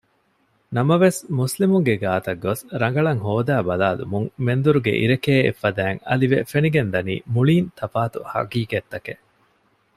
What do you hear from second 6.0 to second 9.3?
އަލިވެ ފެނިގެންދަނީ މުޅީން ތަފާތު ޙަޤީޤަތްތަކެއް